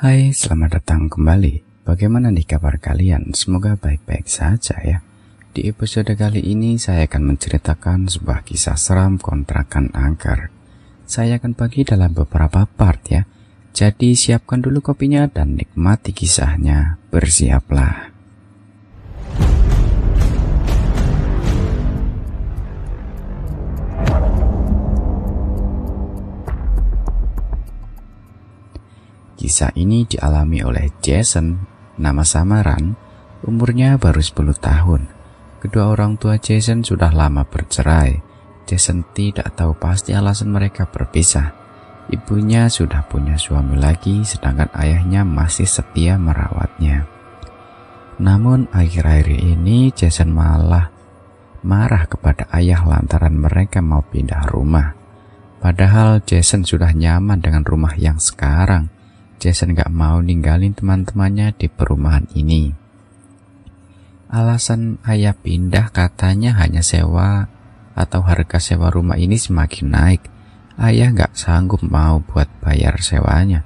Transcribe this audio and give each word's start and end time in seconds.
Hai, 0.00 0.32
selamat 0.32 0.80
datang 0.80 1.12
kembali. 1.12 1.84
Bagaimana 1.84 2.32
nih 2.32 2.48
kabar 2.48 2.80
kalian? 2.80 3.36
Semoga 3.36 3.76
baik-baik 3.76 4.32
saja 4.32 4.80
ya. 4.80 5.04
Di 5.52 5.68
episode 5.68 6.16
kali 6.16 6.40
ini 6.40 6.80
saya 6.80 7.04
akan 7.04 7.36
menceritakan 7.36 8.08
sebuah 8.08 8.40
kisah 8.48 8.80
seram 8.80 9.20
kontrakan 9.20 9.92
angker. 9.92 10.48
Saya 11.04 11.36
akan 11.36 11.52
bagi 11.52 11.84
dalam 11.84 12.16
beberapa 12.16 12.64
part 12.64 13.12
ya. 13.12 13.28
Jadi 13.76 14.16
siapkan 14.16 14.64
dulu 14.64 14.80
kopinya 14.80 15.28
dan 15.28 15.60
nikmati 15.60 16.16
kisahnya. 16.16 16.96
Bersiaplah. 17.12 18.09
Kisah 29.50 29.74
ini 29.74 30.06
dialami 30.06 30.62
oleh 30.62 30.94
Jason, 31.02 31.58
nama 31.98 32.22
samaran, 32.22 32.94
umurnya 33.42 33.98
baru 33.98 34.22
10 34.22 34.54
tahun. 34.54 35.10
Kedua 35.58 35.90
orang 35.90 36.14
tua 36.14 36.38
Jason 36.38 36.86
sudah 36.86 37.10
lama 37.10 37.42
bercerai. 37.42 38.14
Jason 38.62 39.02
tidak 39.10 39.58
tahu 39.58 39.74
pasti 39.74 40.14
alasan 40.14 40.54
mereka 40.54 40.86
berpisah. 40.86 41.50
Ibunya 42.14 42.70
sudah 42.70 43.02
punya 43.10 43.34
suami 43.34 43.74
lagi, 43.74 44.22
sedangkan 44.22 44.70
ayahnya 44.70 45.26
masih 45.26 45.66
setia 45.66 46.14
merawatnya. 46.14 47.10
Namun 48.22 48.70
akhir-akhir 48.70 49.34
ini 49.34 49.90
Jason 49.90 50.30
malah 50.30 50.94
marah 51.66 52.06
kepada 52.06 52.46
ayah 52.54 52.86
lantaran 52.86 53.34
mereka 53.34 53.82
mau 53.82 54.06
pindah 54.06 54.46
rumah. 54.46 54.94
Padahal 55.58 56.22
Jason 56.22 56.62
sudah 56.62 56.94
nyaman 56.94 57.42
dengan 57.42 57.66
rumah 57.66 57.98
yang 57.98 58.22
sekarang. 58.22 58.99
Jason 59.40 59.72
gak 59.72 59.88
mau 59.88 60.20
ninggalin 60.20 60.76
teman-temannya 60.76 61.56
di 61.56 61.72
perumahan 61.72 62.28
ini. 62.36 62.76
Alasan 64.28 65.00
ayah 65.08 65.32
pindah 65.32 65.88
katanya 65.96 66.60
hanya 66.60 66.84
sewa 66.84 67.48
atau 67.96 68.20
harga 68.20 68.60
sewa 68.60 68.92
rumah 68.92 69.16
ini 69.16 69.40
semakin 69.40 69.86
naik. 69.88 70.22
Ayah 70.76 71.08
gak 71.16 71.40
sanggup 71.40 71.80
mau 71.80 72.20
buat 72.20 72.52
bayar 72.60 73.00
sewanya. 73.00 73.64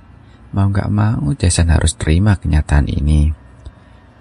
Mau 0.54 0.70
gak 0.70 0.86
mau 0.94 1.34
Jason 1.34 1.66
harus 1.74 1.98
terima 1.98 2.38
kenyataan 2.38 2.86
ini. 2.86 3.34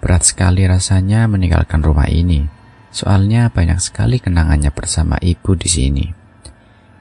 Berat 0.02 0.26
sekali 0.26 0.66
rasanya 0.66 1.30
meninggalkan 1.30 1.86
rumah 1.86 2.10
ini. 2.10 2.50
Soalnya 2.90 3.54
banyak 3.54 3.78
sekali 3.78 4.18
kenangannya 4.18 4.74
bersama 4.74 5.22
ibu 5.22 5.54
di 5.54 5.70
sini. 5.70 6.06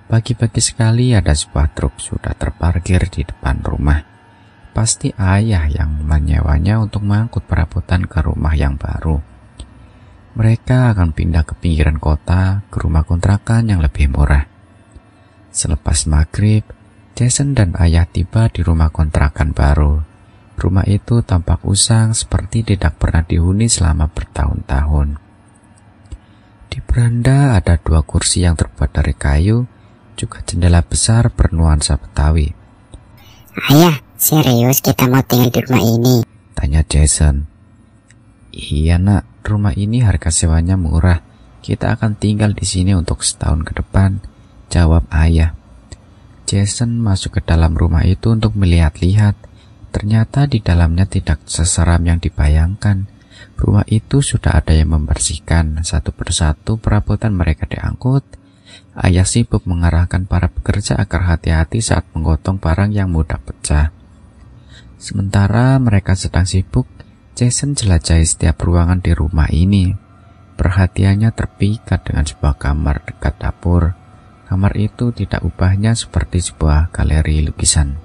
Pagi-pagi 0.05 0.61
sekali 0.61 1.17
ada 1.17 1.33
sebuah 1.33 1.73
truk 1.73 1.97
sudah 1.97 2.37
terparkir 2.37 3.09
di 3.09 3.25
depan 3.25 3.57
rumah 3.65 4.12
pasti 4.73 5.13
ayah 5.15 5.69
yang 5.69 6.01
menyewanya 6.01 6.81
untuk 6.81 7.05
mengangkut 7.05 7.45
perabotan 7.45 8.09
ke 8.09 8.19
rumah 8.25 8.57
yang 8.57 8.75
baru. 8.75 9.21
Mereka 10.33 10.97
akan 10.97 11.13
pindah 11.13 11.45
ke 11.45 11.53
pinggiran 11.61 12.01
kota 12.01 12.65
ke 12.73 12.81
rumah 12.81 13.05
kontrakan 13.05 13.69
yang 13.69 13.79
lebih 13.85 14.09
murah. 14.09 14.49
Selepas 15.53 16.09
maghrib, 16.09 16.65
Jason 17.13 17.53
dan 17.53 17.77
ayah 17.77 18.09
tiba 18.09 18.49
di 18.49 18.65
rumah 18.65 18.89
kontrakan 18.89 19.53
baru. 19.53 20.01
Rumah 20.57 20.89
itu 20.89 21.21
tampak 21.21 21.61
usang 21.61 22.17
seperti 22.17 22.65
tidak 22.73 22.97
pernah 22.97 23.21
dihuni 23.21 23.69
selama 23.69 24.09
bertahun-tahun. 24.09 25.21
Di 26.73 26.81
beranda 26.81 27.53
ada 27.53 27.77
dua 27.77 28.01
kursi 28.01 28.41
yang 28.41 28.57
terbuat 28.57 28.89
dari 28.89 29.13
kayu, 29.13 29.69
juga 30.17 30.41
jendela 30.41 30.81
besar 30.81 31.29
bernuansa 31.29 32.01
Betawi. 32.01 32.49
Ayah, 33.69 34.01
Serius 34.23 34.79
kita 34.79 35.11
mau 35.11 35.19
tinggal 35.19 35.51
di 35.51 35.59
rumah 35.67 35.83
ini? 35.83 36.23
Tanya 36.55 36.79
Jason. 36.87 37.43
Iya 38.55 38.95
nak, 38.95 39.27
rumah 39.43 39.75
ini 39.75 39.99
harga 39.99 40.31
sewanya 40.31 40.79
murah. 40.79 41.19
Kita 41.59 41.99
akan 41.99 42.15
tinggal 42.15 42.55
di 42.55 42.63
sini 42.63 42.95
untuk 42.95 43.19
setahun 43.19 43.67
ke 43.67 43.75
depan. 43.83 44.23
Jawab 44.71 45.11
ayah. 45.11 45.51
Jason 46.47 47.03
masuk 47.03 47.35
ke 47.35 47.41
dalam 47.43 47.75
rumah 47.75 48.07
itu 48.07 48.31
untuk 48.31 48.55
melihat-lihat. 48.55 49.35
Ternyata 49.91 50.47
di 50.47 50.63
dalamnya 50.63 51.03
tidak 51.03 51.43
seseram 51.43 52.07
yang 52.07 52.23
dibayangkan. 52.23 53.11
Rumah 53.59 53.83
itu 53.91 54.23
sudah 54.23 54.63
ada 54.63 54.71
yang 54.71 54.95
membersihkan. 54.95 55.83
Satu 55.83 56.15
persatu 56.15 56.79
perabotan 56.79 57.35
mereka 57.35 57.67
diangkut. 57.67 58.23
Ayah 58.95 59.27
sibuk 59.27 59.67
mengarahkan 59.67 60.31
para 60.31 60.47
pekerja 60.47 60.95
agar 60.95 61.27
hati-hati 61.27 61.83
saat 61.83 62.07
menggotong 62.15 62.55
barang 62.63 62.95
yang 62.95 63.11
mudah 63.11 63.43
pecah. 63.43 63.91
Sementara 65.03 65.75
mereka 65.83 66.15
sedang 66.15 66.47
sibuk, 66.47 66.87
Jason 67.35 67.75
jelajahi 67.75 68.23
setiap 68.23 68.63
ruangan 68.63 69.03
di 69.03 69.11
rumah 69.11 69.51
ini. 69.51 69.91
Perhatiannya 70.55 71.35
terpikat 71.35 72.07
dengan 72.07 72.23
sebuah 72.23 72.55
kamar 72.55 73.03
dekat 73.03 73.35
dapur. 73.35 73.99
Kamar 74.47 74.71
itu 74.79 75.11
tidak 75.11 75.43
ubahnya 75.43 75.91
seperti 75.91 76.39
sebuah 76.39 76.95
galeri 76.95 77.43
lukisan. 77.43 77.99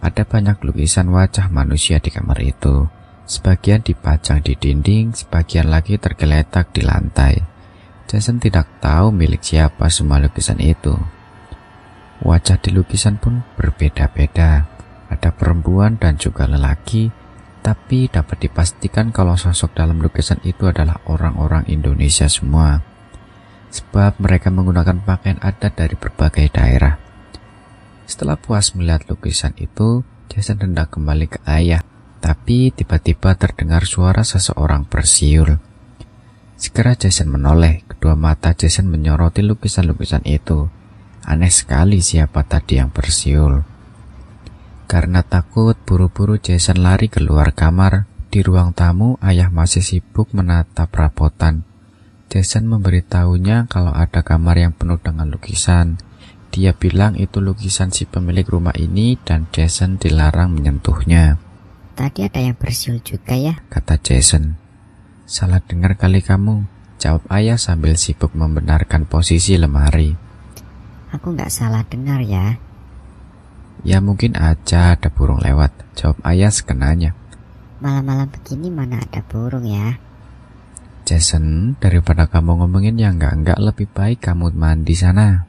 Ada 0.00 0.24
banyak 0.24 0.64
lukisan 0.64 1.12
wajah 1.12 1.52
manusia 1.52 2.00
di 2.00 2.08
kamar 2.08 2.40
itu. 2.40 2.88
Sebagian 3.28 3.84
dipajang 3.84 4.40
di 4.40 4.56
dinding, 4.56 5.12
sebagian 5.12 5.68
lagi 5.68 6.00
tergeletak 6.00 6.72
di 6.72 6.80
lantai. 6.80 7.44
Jason 8.08 8.40
tidak 8.40 8.80
tahu 8.80 9.12
milik 9.12 9.44
siapa 9.44 9.92
semua 9.92 10.16
lukisan 10.16 10.64
itu. 10.64 10.96
Wajah 12.24 12.56
di 12.56 12.72
lukisan 12.72 13.20
pun 13.20 13.44
berbeda-beda 13.60 14.77
ada 15.08 15.32
perempuan 15.32 15.96
dan 15.96 16.20
juga 16.20 16.44
lelaki, 16.44 17.08
tapi 17.64 18.08
dapat 18.08 18.48
dipastikan 18.48 19.12
kalau 19.12 19.36
sosok 19.36 19.76
dalam 19.76 20.00
lukisan 20.00 20.40
itu 20.44 20.68
adalah 20.68 21.00
orang-orang 21.08 21.68
Indonesia 21.68 22.28
semua. 22.28 22.80
Sebab 23.68 24.20
mereka 24.20 24.48
menggunakan 24.48 25.04
pakaian 25.04 25.36
adat 25.44 25.76
dari 25.76 25.96
berbagai 25.96 26.48
daerah. 26.48 26.96
Setelah 28.08 28.40
puas 28.40 28.72
melihat 28.72 29.04
lukisan 29.04 29.52
itu, 29.60 30.00
Jason 30.32 30.64
hendak 30.64 30.96
kembali 30.96 31.28
ke 31.28 31.44
ayah, 31.44 31.84
tapi 32.24 32.72
tiba-tiba 32.72 33.36
terdengar 33.36 33.84
suara 33.84 34.24
seseorang 34.24 34.88
bersiul. 34.88 35.60
Segera 36.56 36.96
Jason 36.96 37.28
menoleh, 37.28 37.84
kedua 37.84 38.16
mata 38.16 38.56
Jason 38.56 38.88
menyoroti 38.88 39.44
lukisan-lukisan 39.44 40.24
itu. 40.24 40.72
Aneh 41.28 41.52
sekali 41.52 42.00
siapa 42.00 42.48
tadi 42.48 42.80
yang 42.80 42.88
bersiul. 42.88 43.77
Karena 44.88 45.20
takut, 45.20 45.76
buru-buru 45.84 46.40
Jason 46.40 46.80
lari 46.80 47.12
keluar 47.12 47.52
kamar. 47.52 48.08
Di 48.32 48.40
ruang 48.40 48.72
tamu, 48.72 49.20
ayah 49.20 49.52
masih 49.52 49.84
sibuk 49.84 50.32
menata 50.32 50.88
perabotan. 50.88 51.68
Jason 52.32 52.64
memberitahunya 52.64 53.68
kalau 53.68 53.92
ada 53.92 54.24
kamar 54.24 54.56
yang 54.56 54.72
penuh 54.72 54.96
dengan 54.96 55.28
lukisan. 55.28 56.00
Dia 56.48 56.72
bilang 56.72 57.20
itu 57.20 57.44
lukisan 57.44 57.92
si 57.92 58.08
pemilik 58.08 58.48
rumah 58.48 58.72
ini 58.80 59.20
dan 59.20 59.44
Jason 59.52 60.00
dilarang 60.00 60.56
menyentuhnya. 60.56 61.36
Tadi 61.92 62.24
ada 62.24 62.40
yang 62.40 62.56
bersiul 62.56 63.04
juga 63.04 63.36
ya? 63.36 63.60
Kata 63.68 64.00
Jason. 64.00 64.56
Salah 65.28 65.60
dengar 65.60 66.00
kali 66.00 66.24
kamu, 66.24 66.64
jawab 66.96 67.28
ayah 67.28 67.60
sambil 67.60 68.00
sibuk 68.00 68.32
membenarkan 68.32 69.04
posisi 69.04 69.60
lemari. 69.60 70.16
Aku 71.12 71.36
nggak 71.36 71.52
salah 71.52 71.84
dengar 71.84 72.24
ya, 72.24 72.56
Ya 73.86 74.02
mungkin 74.02 74.34
aja 74.34 74.98
ada 74.98 75.08
burung 75.10 75.38
lewat, 75.38 75.70
jawab 75.94 76.18
ayah 76.26 76.50
sekenanya. 76.50 77.14
Malam-malam 77.78 78.26
begini 78.30 78.74
mana 78.74 78.98
ada 78.98 79.22
burung 79.22 79.62
ya? 79.62 80.02
Jason, 81.06 81.78
daripada 81.78 82.28
kamu 82.28 82.60
ngomongin 82.64 82.98
yang 82.98 83.16
enggak-enggak 83.16 83.56
lebih 83.56 83.88
baik 83.88 84.18
kamu 84.20 84.52
mandi 84.52 84.92
sana. 84.92 85.46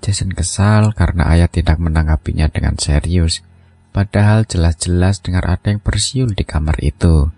Jason 0.00 0.32
kesal 0.32 0.94
karena 0.94 1.28
ayah 1.34 1.50
tidak 1.50 1.78
menanggapinya 1.82 2.48
dengan 2.48 2.78
serius. 2.78 3.44
Padahal 3.92 4.48
jelas-jelas 4.48 5.20
dengar 5.20 5.44
ada 5.44 5.68
yang 5.68 5.82
bersiul 5.84 6.32
di 6.32 6.48
kamar 6.48 6.80
itu. 6.80 7.28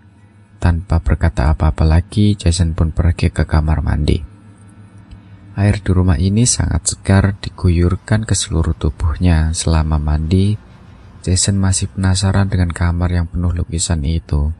Tanpa 0.63 1.03
berkata 1.03 1.51
apa-apa 1.51 1.83
lagi, 1.83 2.33
Jason 2.39 2.71
pun 2.73 2.95
pergi 2.95 3.29
ke 3.29 3.43
kamar 3.43 3.83
mandi. 3.83 4.34
Air 5.55 5.79
di 5.79 5.91
rumah 5.95 6.19
ini 6.19 6.43
sangat 6.43 6.83
segar 6.83 7.39
diguyurkan 7.39 8.27
ke 8.27 8.35
seluruh 8.35 8.75
tubuhnya 8.75 9.55
selama 9.55 9.95
mandi. 9.95 10.59
Jason 11.23 11.55
masih 11.55 11.87
penasaran 11.95 12.51
dengan 12.51 12.75
kamar 12.75 13.09
yang 13.15 13.25
penuh 13.31 13.55
lukisan 13.55 14.03
itu. 14.03 14.51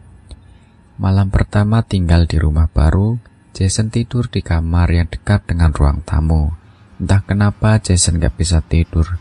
Malam 0.96 1.28
pertama 1.28 1.84
tinggal 1.84 2.24
di 2.24 2.40
rumah 2.40 2.72
baru, 2.72 3.20
Jason 3.52 3.92
tidur 3.92 4.32
di 4.32 4.40
kamar 4.40 4.88
yang 4.88 5.12
dekat 5.12 5.44
dengan 5.44 5.76
ruang 5.76 6.00
tamu. 6.08 6.56
Entah 6.96 7.20
kenapa 7.28 7.76
Jason 7.84 8.16
gak 8.16 8.40
bisa 8.40 8.64
tidur. 8.64 9.20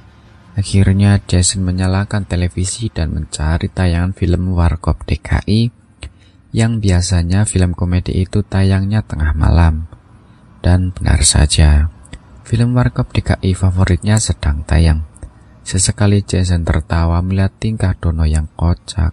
Akhirnya 0.54 1.18
Jason 1.26 1.66
menyalakan 1.66 2.22
televisi 2.22 2.86
dan 2.86 3.10
mencari 3.10 3.66
tayangan 3.66 4.14
film 4.14 4.54
Warkop 4.54 5.02
DKI 5.02 5.74
yang 6.54 6.78
biasanya 6.78 7.42
film 7.50 7.74
komedi 7.74 8.22
itu 8.22 8.46
tayangnya 8.46 9.02
tengah 9.02 9.34
malam. 9.34 9.90
Dan 10.64 10.96
benar 10.96 11.20
saja, 11.28 11.92
film 12.48 12.72
Warkop 12.72 13.12
DKI 13.12 13.52
favoritnya 13.52 14.16
sedang 14.16 14.64
tayang. 14.64 15.04
Sesekali 15.60 16.24
Jason 16.24 16.64
tertawa 16.64 17.20
melihat 17.20 17.52
tingkah 17.60 17.92
Dono 17.92 18.24
yang 18.24 18.48
kocak. 18.56 19.12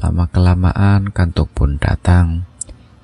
Lama-kelamaan 0.00 1.12
kantuk 1.12 1.52
pun 1.52 1.76
datang. 1.76 2.48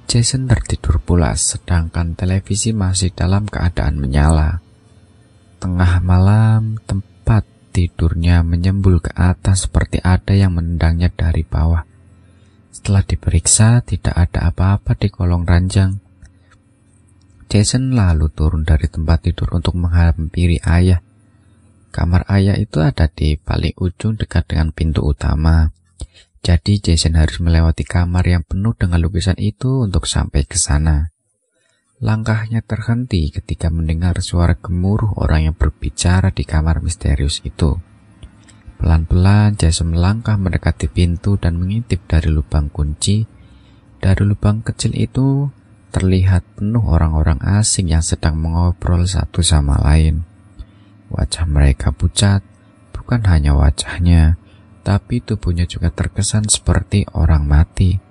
Jason 0.08 0.48
tertidur 0.48 0.96
pula 0.96 1.36
sedangkan 1.36 2.16
televisi 2.16 2.72
masih 2.72 3.12
dalam 3.12 3.44
keadaan 3.44 4.00
menyala. 4.00 4.64
Tengah 5.60 6.00
malam, 6.00 6.80
tempat 6.88 7.44
tidurnya 7.76 8.40
menyembul 8.40 9.04
ke 9.04 9.12
atas 9.12 9.68
seperti 9.68 10.00
ada 10.00 10.32
yang 10.32 10.56
menendangnya 10.56 11.12
dari 11.12 11.44
bawah. 11.44 11.84
Setelah 12.72 13.04
diperiksa, 13.04 13.84
tidak 13.84 14.16
ada 14.16 14.48
apa-apa 14.48 14.96
di 14.96 15.12
kolong 15.12 15.44
ranjang. 15.44 16.03
Jason 17.54 17.94
lalu 17.94 18.34
turun 18.34 18.66
dari 18.66 18.90
tempat 18.90 19.30
tidur 19.30 19.46
untuk 19.54 19.78
menghampiri 19.78 20.58
ayah. 20.66 20.98
Kamar 21.94 22.26
ayah 22.26 22.58
itu 22.58 22.82
ada 22.82 23.06
di 23.06 23.38
paling 23.38 23.78
ujung 23.78 24.18
dekat 24.18 24.50
dengan 24.50 24.74
pintu 24.74 25.06
utama. 25.06 25.70
Jadi 26.42 26.82
Jason 26.82 27.14
harus 27.14 27.38
melewati 27.38 27.86
kamar 27.86 28.26
yang 28.26 28.42
penuh 28.42 28.74
dengan 28.74 28.98
lukisan 28.98 29.38
itu 29.38 29.86
untuk 29.86 30.10
sampai 30.10 30.42
ke 30.42 30.58
sana. 30.58 31.14
Langkahnya 32.02 32.58
terhenti 32.66 33.30
ketika 33.30 33.70
mendengar 33.70 34.18
suara 34.18 34.58
gemuruh 34.58 35.14
orang 35.22 35.46
yang 35.46 35.54
berbicara 35.54 36.34
di 36.34 36.42
kamar 36.42 36.82
misterius 36.82 37.38
itu. 37.46 37.78
Pelan-pelan 38.82 39.54
Jason 39.54 39.94
melangkah 39.94 40.34
mendekati 40.34 40.90
pintu 40.90 41.38
dan 41.38 41.62
mengintip 41.62 42.02
dari 42.10 42.34
lubang 42.34 42.66
kunci. 42.66 43.22
Dari 44.02 44.26
lubang 44.26 44.66
kecil 44.66 44.90
itu 44.98 45.54
terlihat 45.94 46.42
penuh 46.58 46.82
orang-orang 46.82 47.38
asing 47.38 47.86
yang 47.86 48.02
sedang 48.02 48.34
mengobrol 48.34 49.06
satu 49.06 49.46
sama 49.46 49.78
lain. 49.78 50.26
Wajah 51.14 51.46
mereka 51.46 51.94
pucat, 51.94 52.42
bukan 52.90 53.22
hanya 53.30 53.54
wajahnya, 53.54 54.34
tapi 54.82 55.22
tubuhnya 55.22 55.70
juga 55.70 55.94
terkesan 55.94 56.50
seperti 56.50 57.06
orang 57.14 57.46
mati. 57.46 58.02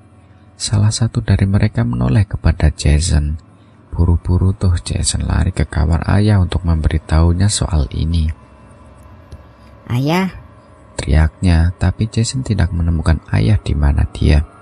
Salah 0.56 0.96
satu 0.96 1.20
dari 1.20 1.44
mereka 1.44 1.84
menoleh 1.84 2.24
kepada 2.24 2.72
Jason. 2.72 3.36
Buru-buru 3.92 4.56
tuh 4.56 4.80
Jason 4.80 5.28
lari 5.28 5.52
ke 5.52 5.68
kamar 5.68 6.08
ayah 6.08 6.40
untuk 6.40 6.64
memberitahunya 6.64 7.52
soal 7.52 7.92
ini. 7.92 8.32
Ayah, 9.92 10.32
teriaknya, 10.96 11.76
tapi 11.76 12.08
Jason 12.08 12.48
tidak 12.48 12.72
menemukan 12.72 13.20
ayah 13.36 13.60
di 13.60 13.76
mana 13.76 14.08
dia. 14.16 14.53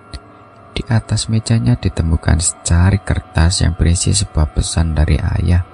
Di 0.71 0.87
atas 0.87 1.27
mejanya 1.27 1.75
ditemukan 1.75 2.39
secari 2.39 3.03
kertas 3.03 3.59
yang 3.59 3.75
berisi 3.75 4.15
sebuah 4.15 4.55
pesan 4.55 4.95
dari 4.95 5.19
ayah. 5.19 5.67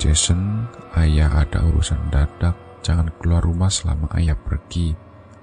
Jason, 0.00 0.66
ayah 0.98 1.30
ada 1.30 1.62
urusan 1.62 2.10
dadak. 2.10 2.58
Jangan 2.82 3.14
keluar 3.20 3.44
rumah 3.46 3.70
selama 3.70 4.10
ayah 4.18 4.34
pergi. 4.34 4.96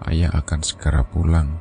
Ayah 0.04 0.34
akan 0.34 0.60
segera 0.60 1.08
pulang. 1.08 1.56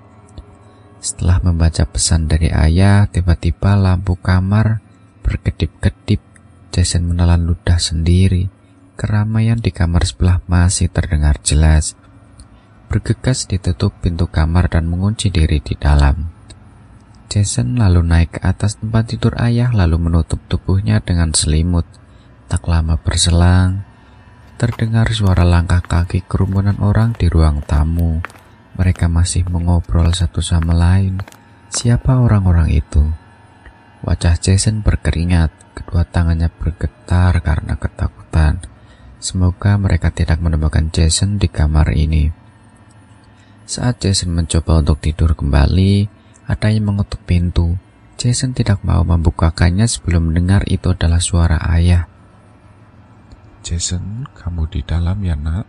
Setelah 0.98 1.38
membaca 1.44 1.86
pesan 1.86 2.26
dari 2.26 2.50
ayah, 2.50 3.06
tiba-tiba 3.06 3.78
lampu 3.78 4.18
kamar 4.18 4.82
berkedip-kedip. 5.22 6.18
Jason 6.74 7.06
menelan 7.06 7.46
ludah 7.46 7.78
sendiri. 7.78 8.50
Keramaian 8.96 9.60
di 9.60 9.70
kamar 9.70 10.02
sebelah 10.08 10.42
masih 10.48 10.90
terdengar 10.90 11.38
jelas. 11.46 11.94
Bergegas 12.88 13.46
ditutup 13.46 13.92
pintu 14.02 14.26
kamar 14.26 14.72
dan 14.72 14.88
mengunci 14.90 15.28
diri 15.30 15.60
di 15.60 15.76
dalam. 15.76 16.35
Jason 17.26 17.76
lalu 17.76 18.06
naik 18.06 18.38
ke 18.38 18.40
atas 18.46 18.78
tempat 18.78 19.10
tidur 19.10 19.34
ayah 19.42 19.74
lalu 19.74 19.98
menutup 19.98 20.38
tubuhnya 20.46 21.02
dengan 21.02 21.34
selimut. 21.34 21.84
Tak 22.46 22.64
lama 22.70 22.94
berselang, 22.96 23.82
terdengar 24.56 25.10
suara 25.10 25.42
langkah 25.42 25.82
kaki 25.82 26.24
kerumunan 26.24 26.78
orang 26.78 27.12
di 27.18 27.26
ruang 27.26 27.60
tamu. 27.66 28.22
Mereka 28.78 29.10
masih 29.10 29.44
mengobrol 29.50 30.14
satu 30.14 30.38
sama 30.40 30.72
lain. 30.72 31.20
Siapa 31.68 32.22
orang-orang 32.22 32.70
itu? 32.70 33.02
Wajah 34.06 34.38
Jason 34.38 34.86
berkeringat, 34.86 35.50
kedua 35.74 36.06
tangannya 36.06 36.48
bergetar 36.48 37.42
karena 37.42 37.74
ketakutan. 37.74 38.62
Semoga 39.18 39.74
mereka 39.74 40.14
tidak 40.14 40.38
menemukan 40.38 40.94
Jason 40.94 41.42
di 41.42 41.50
kamar 41.50 41.90
ini. 41.96 42.30
Saat 43.66 44.06
Jason 44.06 44.30
mencoba 44.30 44.78
untuk 44.78 45.02
tidur 45.02 45.34
kembali, 45.34 46.06
ada 46.46 46.70
yang 46.70 46.94
mengetuk 46.94 47.20
pintu. 47.26 47.78
Jason 48.16 48.56
tidak 48.56 48.80
mau 48.80 49.04
membukakannya 49.04 49.84
sebelum 49.84 50.32
mendengar 50.32 50.64
itu 50.70 50.94
adalah 50.94 51.20
suara 51.20 51.60
ayah. 51.76 52.08
Jason, 53.60 54.30
kamu 54.32 54.70
di 54.72 54.80
dalam 54.86 55.20
ya 55.20 55.36
nak? 55.36 55.68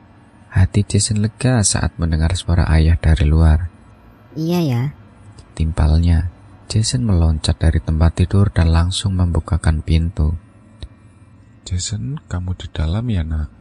Hati 0.53 0.87
Jason 0.87 1.19
lega 1.19 1.59
saat 1.65 1.99
mendengar 1.99 2.31
suara 2.39 2.69
ayah 2.71 2.95
dari 2.95 3.27
luar. 3.27 3.67
Iya 4.37 4.59
ya. 4.63 4.83
Timpalnya, 5.57 6.31
Jason 6.71 7.03
meloncat 7.03 7.59
dari 7.59 7.83
tempat 7.83 8.23
tidur 8.23 8.47
dan 8.53 8.71
langsung 8.71 9.17
membukakan 9.19 9.83
pintu. 9.83 10.39
Jason, 11.67 12.15
kamu 12.31 12.55
di 12.55 12.67
dalam 12.71 13.03
ya 13.11 13.27
nak? 13.27 13.51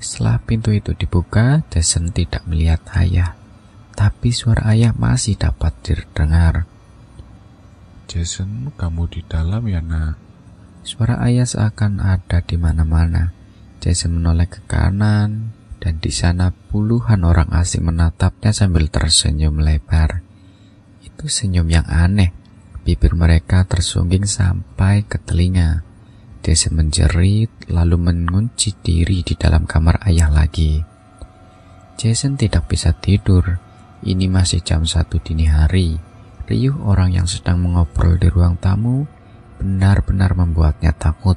Setelah 0.00 0.40
pintu 0.40 0.72
itu 0.72 0.96
dibuka, 0.96 1.60
Jason 1.68 2.08
tidak 2.08 2.48
melihat 2.48 2.80
ayah. 2.96 3.35
Tapi 3.96 4.28
suara 4.28 4.68
ayah 4.76 4.92
masih 4.92 5.40
dapat 5.40 5.72
didengar. 5.80 6.68
Jason, 8.06 8.70
kamu 8.76 9.08
di 9.08 9.24
dalam 9.24 9.64
ya 9.66 9.80
nak? 9.80 10.20
Suara 10.86 11.18
ayah 11.26 11.48
seakan 11.48 11.98
ada 11.98 12.44
di 12.44 12.54
mana-mana. 12.60 13.34
Jason 13.82 14.20
menoleh 14.20 14.46
ke 14.46 14.62
kanan, 14.68 15.50
dan 15.82 15.98
di 15.98 16.12
sana 16.14 16.52
puluhan 16.52 17.24
orang 17.24 17.50
asing 17.56 17.88
menatapnya 17.88 18.52
sambil 18.54 18.86
tersenyum 18.92 19.58
lebar. 19.58 20.22
Itu 21.02 21.26
senyum 21.26 21.66
yang 21.66 21.88
aneh. 21.88 22.30
Bibir 22.86 23.18
mereka 23.18 23.66
tersungging 23.66 24.28
sampai 24.30 25.02
ke 25.02 25.18
telinga. 25.18 25.82
Jason 26.46 26.78
menjerit, 26.78 27.50
lalu 27.66 27.98
mengunci 27.98 28.76
diri 28.78 29.26
di 29.26 29.34
dalam 29.34 29.66
kamar 29.66 30.06
ayah 30.06 30.30
lagi. 30.30 30.78
Jason 31.98 32.38
tidak 32.38 32.70
bisa 32.70 32.94
tidur. 32.94 33.65
Ini 34.06 34.30
masih 34.30 34.62
jam 34.62 34.86
satu 34.86 35.18
dini 35.18 35.50
hari. 35.50 35.98
Riuh 36.46 36.78
orang 36.86 37.10
yang 37.10 37.26
sedang 37.26 37.58
mengobrol 37.58 38.14
di 38.22 38.30
ruang 38.30 38.54
tamu 38.54 39.02
benar-benar 39.58 40.38
membuatnya 40.38 40.94
takut. 40.94 41.34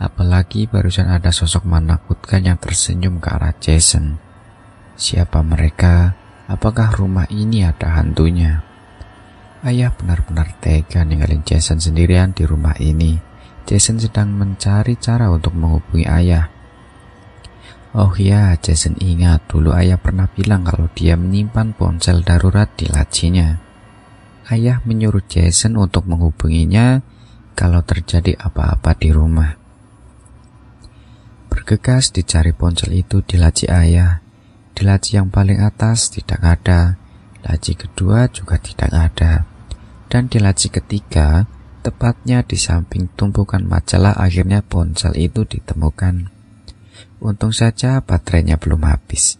Apalagi 0.00 0.64
barusan 0.64 1.12
ada 1.12 1.28
sosok 1.28 1.68
menakutkan 1.68 2.48
yang 2.48 2.56
tersenyum 2.56 3.20
ke 3.20 3.28
arah 3.28 3.52
Jason. 3.60 4.16
Siapa 4.96 5.44
mereka? 5.44 6.16
Apakah 6.48 6.96
rumah 6.96 7.28
ini 7.28 7.60
ada 7.60 8.00
hantunya? 8.00 8.64
Ayah 9.60 9.92
benar-benar 9.92 10.48
tega 10.64 11.04
ninggalin 11.04 11.44
Jason 11.44 11.76
sendirian 11.76 12.32
di 12.32 12.48
rumah 12.48 12.72
ini. 12.80 13.20
Jason 13.68 14.00
sedang 14.00 14.32
mencari 14.32 14.96
cara 14.96 15.28
untuk 15.28 15.52
menghubungi 15.52 16.08
ayah. 16.08 16.48
Oh 17.92 18.16
ya, 18.16 18.56
Jason 18.56 18.96
ingat 19.04 19.52
dulu 19.52 19.76
ayah 19.76 20.00
pernah 20.00 20.24
bilang 20.24 20.64
kalau 20.64 20.88
dia 20.96 21.12
menyimpan 21.12 21.76
ponsel 21.76 22.24
darurat 22.24 22.72
di 22.72 22.88
lacinya. 22.88 23.60
Ayah 24.48 24.80
menyuruh 24.88 25.20
Jason 25.28 25.76
untuk 25.76 26.08
menghubunginya 26.08 27.04
kalau 27.52 27.84
terjadi 27.84 28.32
apa-apa 28.40 28.96
di 28.96 29.12
rumah. 29.12 29.52
Bergegas 31.52 32.16
dicari 32.16 32.56
ponsel 32.56 32.96
itu 32.96 33.20
di 33.20 33.36
laci 33.36 33.68
ayah. 33.68 34.24
Di 34.72 34.88
laci 34.88 35.20
yang 35.20 35.28
paling 35.28 35.60
atas 35.60 36.16
tidak 36.16 36.40
ada, 36.40 36.96
laci 37.44 37.76
kedua 37.76 38.24
juga 38.32 38.56
tidak 38.56 38.88
ada, 38.88 39.44
dan 40.08 40.32
di 40.32 40.40
laci 40.40 40.72
ketiga, 40.72 41.44
tepatnya 41.84 42.40
di 42.40 42.56
samping 42.56 43.12
tumpukan 43.12 43.60
majalah 43.68 44.16
akhirnya 44.16 44.64
ponsel 44.64 45.12
itu 45.12 45.44
ditemukan. 45.44 46.41
Untung 47.22 47.54
saja 47.54 48.02
baterainya 48.02 48.58
belum 48.58 48.82
habis. 48.82 49.38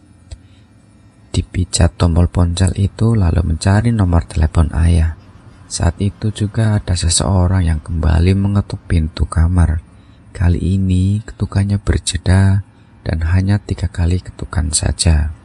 Dipijat 1.35 1.99
tombol 1.99 2.31
ponsel 2.31 2.71
itu 2.79 3.11
lalu 3.11 3.43
mencari 3.43 3.91
nomor 3.91 4.23
telepon 4.23 4.71
ayah. 4.71 5.19
Saat 5.67 5.99
itu 5.99 6.31
juga 6.31 6.79
ada 6.79 6.95
seseorang 6.95 7.67
yang 7.67 7.83
kembali 7.83 8.39
mengetuk 8.39 8.79
pintu 8.87 9.27
kamar. 9.27 9.83
Kali 10.31 10.63
ini 10.63 11.19
ketukannya 11.27 11.75
berjeda 11.75 12.63
dan 13.03 13.17
hanya 13.35 13.59
tiga 13.59 13.91
kali 13.91 14.23
ketukan 14.23 14.71
saja. 14.71 15.35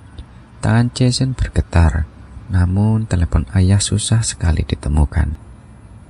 Tangan 0.62 0.94
Jason 0.94 1.34
bergetar, 1.34 2.06
namun 2.54 3.10
telepon 3.10 3.50
ayah 3.50 3.82
susah 3.82 4.22
sekali 4.22 4.62
ditemukan. 4.62 5.34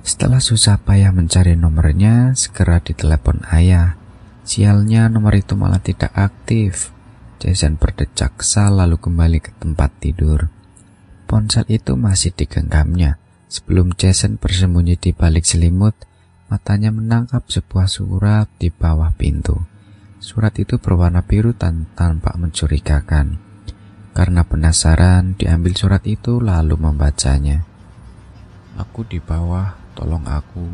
Setelah 0.05 0.39
susah 0.39 0.79
payah 0.79 1.09
mencari 1.11 1.57
nomornya, 1.59 2.37
segera 2.37 2.79
ditelepon 2.79 3.49
ayah. 3.49 3.98
Sialnya 4.49 5.05
nomor 5.13 5.37
itu 5.37 5.53
malah 5.53 5.77
tidak 5.77 6.09
aktif. 6.17 6.89
Jason 7.37 7.77
berdecak 7.77 8.41
kesal 8.41 8.81
lalu 8.81 8.97
kembali 8.97 9.37
ke 9.45 9.53
tempat 9.61 9.93
tidur. 10.01 10.49
Ponsel 11.29 11.69
itu 11.69 11.93
masih 11.93 12.33
digenggamnya. 12.33 13.21
Sebelum 13.45 13.93
Jason 13.93 14.41
bersembunyi 14.41 14.97
di 14.97 15.13
balik 15.13 15.45
selimut, 15.45 15.93
matanya 16.49 16.89
menangkap 16.89 17.45
sebuah 17.45 17.85
surat 17.85 18.49
di 18.57 18.73
bawah 18.73 19.13
pintu. 19.13 19.53
Surat 20.17 20.57
itu 20.57 20.81
berwarna 20.81 21.21
biru 21.21 21.53
dan 21.53 21.85
tampak 21.93 22.33
mencurigakan. 22.33 23.37
Karena 24.17 24.41
penasaran, 24.41 25.37
diambil 25.37 25.77
surat 25.77 26.01
itu 26.09 26.41
lalu 26.41 26.73
membacanya. 26.73 27.69
Aku 28.81 29.05
di 29.05 29.21
bawah, 29.21 29.77
tolong 29.93 30.25
aku. 30.25 30.65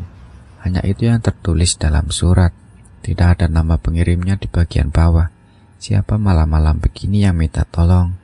Hanya 0.64 0.80
itu 0.80 1.12
yang 1.12 1.20
tertulis 1.20 1.76
dalam 1.76 2.08
surat. 2.08 2.64
Tidak 3.04 3.28
ada 3.38 3.46
nama 3.50 3.76
pengirimnya 3.76 4.38
di 4.40 4.48
bagian 4.48 4.92
bawah. 4.94 5.28
Siapa 5.76 6.16
malam-malam 6.16 6.80
begini 6.80 7.24
yang 7.26 7.36
minta 7.36 7.66
tolong? 7.68 8.16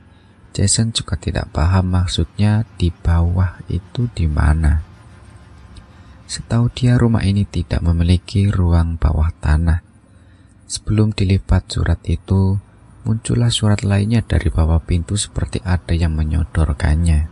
Jason 0.53 0.93
juga 0.93 1.17
tidak 1.17 1.49
paham 1.49 1.97
maksudnya 1.97 2.65
di 2.77 2.93
bawah 2.93 3.57
itu 3.69 4.05
di 4.13 4.29
mana. 4.29 4.85
Setahu 6.29 6.69
dia 6.73 6.97
rumah 6.97 7.25
ini 7.25 7.45
tidak 7.45 7.81
memiliki 7.85 8.49
ruang 8.49 8.97
bawah 8.97 9.29
tanah. 9.37 9.85
Sebelum 10.65 11.13
dilipat 11.13 11.69
surat 11.69 12.01
itu, 12.09 12.57
muncullah 13.05 13.53
surat 13.53 13.85
lainnya 13.85 14.25
dari 14.25 14.49
bawah 14.49 14.81
pintu 14.81 15.13
seperti 15.13 15.61
ada 15.61 15.93
yang 15.93 16.17
menyodorkannya. 16.17 17.29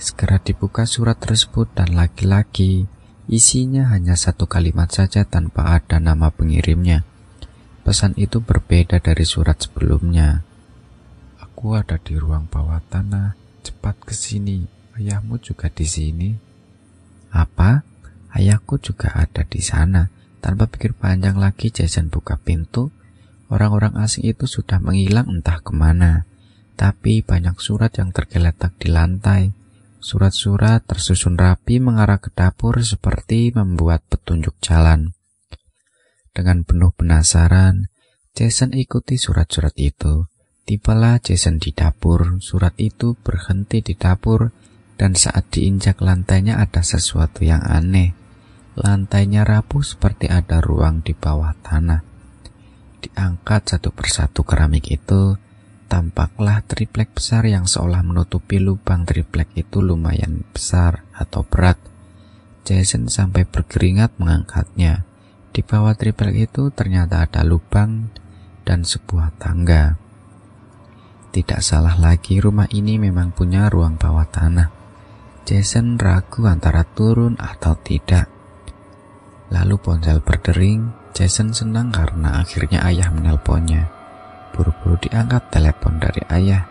Segera 0.00 0.40
dibuka 0.40 0.88
surat 0.88 1.16
tersebut 1.20 1.72
dan 1.76 1.92
lagi-lagi 1.92 2.88
isinya 3.30 3.94
hanya 3.94 4.18
satu 4.18 4.50
kalimat 4.50 4.90
saja 4.90 5.22
tanpa 5.22 5.78
ada 5.78 6.02
nama 6.02 6.34
pengirimnya. 6.34 7.06
Pesan 7.86 8.18
itu 8.18 8.42
berbeda 8.42 8.98
dari 8.98 9.22
surat 9.22 9.62
sebelumnya. 9.62 10.42
Aku 11.38 11.78
ada 11.78 11.94
di 12.02 12.18
ruang 12.18 12.50
bawah 12.50 12.82
tanah. 12.90 13.38
Cepat 13.62 14.02
ke 14.02 14.12
sini. 14.18 14.66
Ayahmu 14.98 15.38
juga 15.38 15.70
di 15.70 15.86
sini. 15.86 16.34
Apa? 17.30 17.86
Ayahku 18.34 18.82
juga 18.82 19.14
ada 19.14 19.46
di 19.46 19.62
sana. 19.62 20.10
Tanpa 20.42 20.66
pikir 20.66 20.98
panjang 20.98 21.38
lagi, 21.38 21.70
Jason 21.70 22.10
buka 22.10 22.34
pintu. 22.34 22.90
Orang-orang 23.46 23.94
asing 24.02 24.26
itu 24.26 24.50
sudah 24.50 24.82
menghilang 24.82 25.30
entah 25.30 25.62
ke 25.62 25.70
mana. 25.70 26.26
Tapi 26.74 27.22
banyak 27.22 27.58
surat 27.62 27.94
yang 27.94 28.10
tergeletak 28.10 28.74
di 28.80 28.90
lantai. 28.90 29.54
Surat-surat 30.00 30.80
tersusun 30.88 31.36
rapi 31.36 31.76
mengarah 31.76 32.16
ke 32.16 32.32
dapur 32.32 32.80
seperti 32.80 33.52
membuat 33.52 34.00
petunjuk 34.08 34.56
jalan. 34.64 35.12
Dengan 36.32 36.64
penuh 36.64 36.88
penasaran, 36.96 37.92
Jason 38.32 38.72
ikuti 38.72 39.20
surat-surat 39.20 39.76
itu. 39.76 40.24
Tibalah 40.64 41.20
Jason 41.20 41.60
di 41.60 41.76
dapur, 41.76 42.40
surat 42.40 42.72
itu 42.80 43.12
berhenti 43.20 43.84
di 43.84 43.92
dapur, 43.92 44.48
dan 44.96 45.12
saat 45.12 45.52
diinjak 45.52 46.00
lantainya 46.00 46.56
ada 46.56 46.80
sesuatu 46.80 47.44
yang 47.44 47.60
aneh. 47.60 48.16
Lantainya 48.80 49.44
rapuh 49.44 49.84
seperti 49.84 50.32
ada 50.32 50.64
ruang 50.64 51.04
di 51.04 51.12
bawah 51.12 51.52
tanah. 51.60 52.00
Diangkat 53.04 53.76
satu 53.76 53.92
persatu 53.92 54.48
keramik 54.48 54.88
itu, 54.88 55.36
tampaklah 55.90 56.62
triplek 56.62 57.10
besar 57.10 57.42
yang 57.50 57.66
seolah 57.66 58.06
menutupi 58.06 58.62
lubang 58.62 59.02
triplek 59.02 59.50
itu 59.58 59.82
lumayan 59.82 60.46
besar 60.54 61.02
atau 61.10 61.42
berat. 61.42 61.82
Jason 62.62 63.10
sampai 63.10 63.42
berkeringat 63.42 64.14
mengangkatnya. 64.22 65.02
Di 65.50 65.66
bawah 65.66 65.98
triplek 65.98 66.46
itu 66.46 66.70
ternyata 66.70 67.26
ada 67.26 67.42
lubang 67.42 68.14
dan 68.62 68.86
sebuah 68.86 69.34
tangga. 69.42 69.98
Tidak 71.34 71.58
salah 71.58 71.98
lagi 71.98 72.38
rumah 72.38 72.70
ini 72.70 73.02
memang 73.02 73.34
punya 73.34 73.66
ruang 73.66 73.98
bawah 73.98 74.30
tanah. 74.30 74.70
Jason 75.42 75.98
ragu 75.98 76.46
antara 76.46 76.86
turun 76.86 77.34
atau 77.34 77.74
tidak. 77.74 78.30
Lalu 79.50 79.74
ponsel 79.82 80.22
berdering, 80.22 80.94
Jason 81.10 81.50
senang 81.50 81.90
karena 81.90 82.38
akhirnya 82.38 82.86
ayah 82.86 83.10
menelponnya. 83.10 83.99
Buru-buru 84.50 84.98
diangkat 84.98 85.50
telepon 85.54 85.98
dari 86.02 86.22
ayah. 86.30 86.66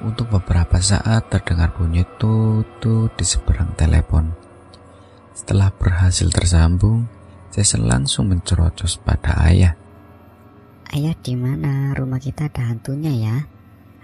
Untuk 0.00 0.32
beberapa 0.32 0.80
saat 0.80 1.28
terdengar 1.28 1.76
bunyi 1.76 2.08
tutut 2.16 3.12
di 3.16 3.24
seberang 3.24 3.76
telepon. 3.76 4.32
Setelah 5.36 5.68
berhasil 5.76 6.28
tersambung, 6.32 7.04
Jason 7.52 7.84
langsung 7.84 8.32
mencerocos 8.32 8.96
pada 8.96 9.36
ayah. 9.44 9.76
Ayah 10.90 11.14
di 11.20 11.36
mana? 11.36 11.92
Rumah 11.92 12.16
kita 12.16 12.48
ada 12.48 12.72
hantunya 12.72 13.12
ya? 13.12 13.36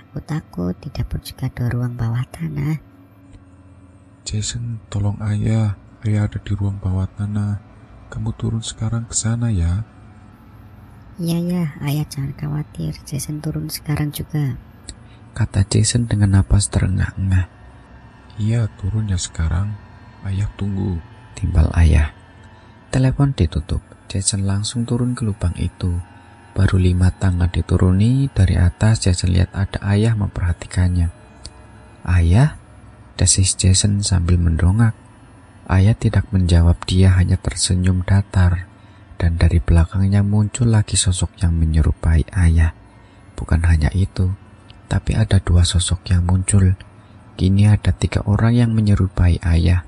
Aku 0.04 0.20
takut 0.20 0.76
di 0.78 0.92
dapur 0.92 1.18
juga 1.24 1.48
ada 1.48 1.72
ruang 1.72 1.96
bawah 1.96 2.24
tanah. 2.28 2.76
Jason, 4.26 4.84
tolong 4.92 5.16
ayah. 5.24 5.80
Ayah 6.04 6.28
ada 6.28 6.38
di 6.38 6.52
ruang 6.52 6.76
bawah 6.76 7.08
tanah. 7.16 7.58
Kamu 8.12 8.36
turun 8.36 8.62
sekarang 8.62 9.08
ke 9.08 9.14
sana 9.16 9.48
ya. 9.48 9.82
Iya 11.16 11.40
ya, 11.40 11.64
ayah 11.80 12.04
jangan 12.04 12.36
khawatir. 12.36 12.92
Jason 13.08 13.40
turun 13.40 13.72
sekarang 13.72 14.12
juga. 14.12 14.60
Kata 15.32 15.64
Jason 15.64 16.04
dengan 16.04 16.36
napas 16.36 16.68
terengah-engah. 16.68 17.48
Iya, 18.36 18.68
turunnya 18.76 19.16
sekarang. 19.16 19.72
Ayah 20.28 20.52
tunggu. 20.60 21.00
Timbal 21.32 21.72
ayah. 21.72 22.12
Telepon 22.92 23.32
ditutup. 23.32 23.80
Jason 24.12 24.44
langsung 24.44 24.84
turun 24.84 25.16
ke 25.16 25.24
lubang 25.24 25.56
itu. 25.56 26.04
Baru 26.52 26.76
lima 26.76 27.08
tangga 27.08 27.48
dituruni, 27.48 28.28
dari 28.28 28.60
atas 28.60 29.08
Jason 29.08 29.32
lihat 29.32 29.56
ada 29.56 29.80
ayah 29.88 30.12
memperhatikannya. 30.12 31.08
Ayah? 32.04 32.60
Desis 33.16 33.56
Jason 33.56 34.04
sambil 34.04 34.36
mendongak. 34.36 34.92
Ayah 35.64 35.96
tidak 35.96 36.28
menjawab 36.28 36.76
dia 36.84 37.16
hanya 37.16 37.40
tersenyum 37.40 38.04
datar. 38.04 38.68
Dan 39.16 39.40
dari 39.40 39.60
belakangnya 39.60 40.20
muncul 40.20 40.68
lagi 40.68 40.96
sosok 40.96 41.40
yang 41.40 41.56
menyerupai 41.56 42.28
ayah. 42.36 42.76
Bukan 43.36 43.64
hanya 43.64 43.88
itu, 43.96 44.36
tapi 44.86 45.16
ada 45.16 45.40
dua 45.40 45.64
sosok 45.64 46.12
yang 46.12 46.28
muncul. 46.28 46.76
Kini 47.36 47.68
ada 47.68 47.92
tiga 47.92 48.24
orang 48.24 48.56
yang 48.56 48.70
menyerupai 48.72 49.40
ayah. 49.44 49.84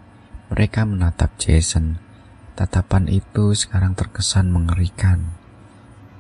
Mereka 0.49 0.85
menatap 0.89 1.37
Jason. 1.37 2.01
Tatapan 2.57 3.09
itu 3.09 3.53
sekarang 3.53 3.93
terkesan 3.97 4.51
mengerikan. 4.53 5.39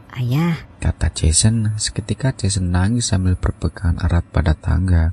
Ayah, 0.09 0.69
Kata 0.79 1.11
Jason, 1.11 1.75
seketika 1.75 2.31
Jason 2.33 2.71
nangis 2.71 3.11
sambil 3.11 3.35
berpegangan 3.35 3.99
erat 3.99 4.25
pada 4.31 4.55
tangga. 4.55 5.11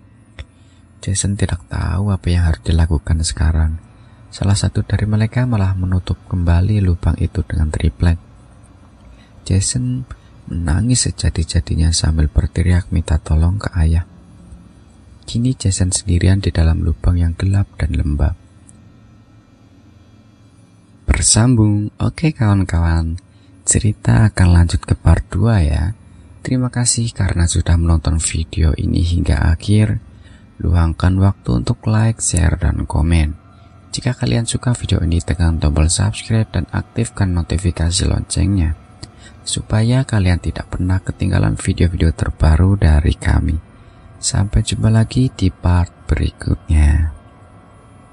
Jason 1.02 1.34
tidak 1.34 1.66
tahu 1.68 2.14
apa 2.14 2.28
yang 2.30 2.48
harus 2.48 2.62
dilakukan 2.62 3.26
sekarang. 3.26 3.82
Salah 4.36 4.60
satu 4.60 4.84
dari 4.84 5.08
mereka 5.08 5.48
malah 5.48 5.72
menutup 5.80 6.20
kembali 6.28 6.84
lubang 6.84 7.16
itu 7.24 7.40
dengan 7.48 7.72
triplek. 7.72 8.20
Jason 9.48 10.04
menangis 10.52 11.08
sejadi-jadinya 11.08 11.96
sambil 11.96 12.28
berteriak 12.28 12.92
minta 12.92 13.16
tolong 13.16 13.56
ke 13.56 13.72
ayah. 13.80 14.04
Kini 15.24 15.56
Jason 15.56 15.96
sendirian 15.96 16.44
di 16.44 16.52
dalam 16.52 16.84
lubang 16.84 17.16
yang 17.16 17.32
gelap 17.40 17.80
dan 17.80 17.96
lembab. 17.96 18.36
Bersambung, 21.08 21.96
oke 21.96 22.36
kawan-kawan. 22.36 23.16
Cerita 23.64 24.28
akan 24.28 24.48
lanjut 24.52 24.84
ke 24.84 25.00
part 25.00 25.24
2 25.32 25.64
ya. 25.64 25.96
Terima 26.44 26.68
kasih 26.68 27.08
karena 27.16 27.48
sudah 27.48 27.80
menonton 27.80 28.20
video 28.20 28.76
ini 28.76 29.00
hingga 29.00 29.48
akhir. 29.56 30.04
Luangkan 30.60 31.24
waktu 31.24 31.64
untuk 31.64 31.88
like, 31.88 32.20
share, 32.20 32.60
dan 32.60 32.84
komen. 32.84 33.45
Jika 33.96 34.12
kalian 34.12 34.44
suka 34.44 34.76
video 34.76 35.00
ini, 35.08 35.24
tekan 35.24 35.56
tombol 35.56 35.88
subscribe 35.88 36.52
dan 36.52 36.68
aktifkan 36.76 37.32
notifikasi 37.32 38.04
loncengnya. 38.04 38.76
Supaya 39.48 40.04
kalian 40.04 40.44
tidak 40.44 40.68
pernah 40.68 41.00
ketinggalan 41.00 41.56
video-video 41.56 42.12
terbaru 42.12 42.76
dari 42.76 43.16
kami. 43.16 43.56
Sampai 44.20 44.68
jumpa 44.68 44.92
lagi 44.92 45.32
di 45.32 45.48
part 45.48 46.12
berikutnya. 46.12 47.15